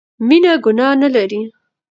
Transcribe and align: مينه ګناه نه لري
مينه 0.27 0.53
ګناه 0.65 0.95
نه 1.01 1.09
لري 1.15 1.41